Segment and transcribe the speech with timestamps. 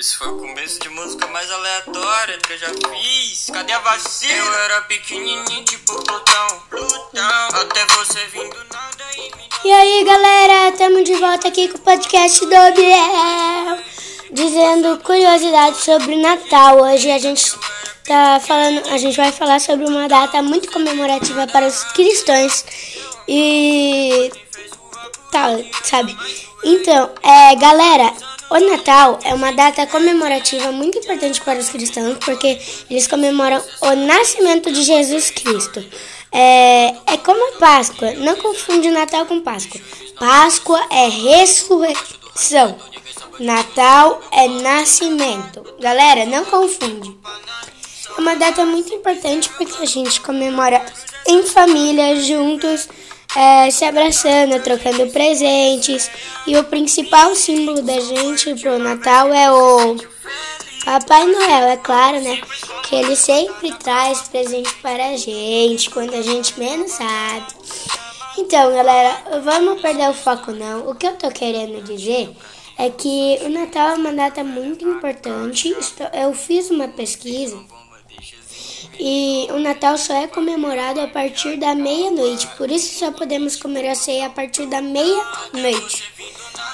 [0.00, 3.50] Esse foi o começo de música mais aleatória que eu já fiz.
[3.52, 4.32] Cadê a vacina?
[4.32, 7.48] Eu era pequenininho, tipo Plutão, Plutão.
[7.52, 11.80] Até você vindo nada e me E aí galera, estamos de volta aqui com o
[11.82, 13.78] podcast do Biel,
[14.32, 16.80] dizendo curiosidades sobre Natal.
[16.80, 17.52] Hoje a gente
[18.06, 22.64] tá falando, a gente vai falar sobre uma data muito comemorativa para os cristãos
[23.28, 24.32] e
[25.30, 26.16] tal, sabe?
[26.64, 32.58] Então, é, galera, o Natal é uma data comemorativa muito importante para os cristãos porque
[32.90, 35.84] eles comemoram o nascimento de Jesus Cristo.
[36.32, 39.80] É, é como a Páscoa, não confunde Natal com Páscoa.
[40.18, 42.76] Páscoa é ressurreição,
[43.38, 45.64] Natal é nascimento.
[45.80, 47.16] Galera, não confunde.
[48.16, 50.84] É uma data muito importante porque a gente comemora
[51.26, 52.88] em família, juntos,
[53.36, 56.10] é, se abraçando, trocando presentes.
[56.46, 59.96] E o principal símbolo da gente pro Natal é o
[60.84, 62.40] Papai Noel, é claro, né?
[62.84, 67.46] Que ele sempre traz presente para a gente quando a gente menos sabe.
[68.38, 70.88] Então, galera, vamos perder o foco não.
[70.88, 72.34] O que eu tô querendo dizer
[72.78, 75.76] é que o Natal é uma data muito importante.
[76.14, 77.62] Eu fiz uma pesquisa
[79.02, 82.46] e o Natal só é comemorado a partir da meia-noite.
[82.58, 86.12] Por isso só podemos comer a ceia a partir da meia-noite.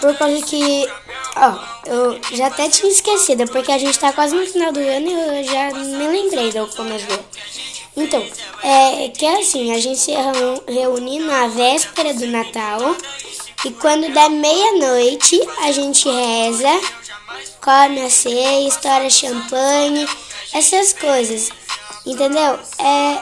[0.01, 0.89] Por causa que,
[1.37, 5.09] ó, eu já até tinha esquecido, porque a gente tá quase no final do ano
[5.09, 7.07] e eu já me lembrei do começo.
[7.97, 8.23] Então,
[8.63, 10.13] é que é assim, a gente se
[10.69, 12.97] reúne na véspera do Natal
[13.65, 16.81] e quando dá meia-noite a gente reza,
[17.63, 20.07] come a ceia, estoura champanhe,
[20.53, 21.51] essas coisas.
[22.07, 22.59] Entendeu?
[22.79, 23.21] É,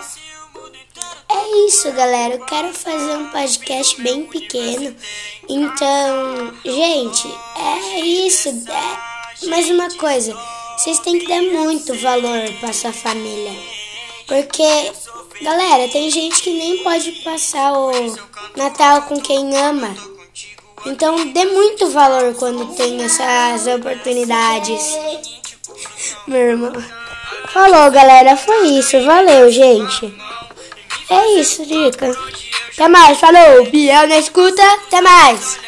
[1.31, 2.35] é isso, galera.
[2.35, 4.95] Eu quero fazer um podcast bem pequeno.
[5.49, 8.51] Então, gente, é isso.
[8.51, 9.47] É...
[9.49, 10.37] Mais uma coisa,
[10.77, 13.53] vocês têm que dar muito valor para sua família.
[14.27, 14.93] Porque,
[15.43, 17.91] galera, tem gente que nem pode passar o
[18.55, 19.95] Natal com quem ama.
[20.87, 24.99] Então, dê muito valor quando tem essas oportunidades.
[26.27, 27.04] Meu irmão.
[27.55, 28.37] Falou, galera.
[28.37, 29.01] Foi isso.
[29.05, 30.13] Valeu, gente.
[31.09, 32.11] É isso, dica.
[32.73, 33.21] Até mais.
[33.21, 33.65] Falou.
[33.71, 34.61] Biel na escuta.
[34.89, 35.64] Até mais.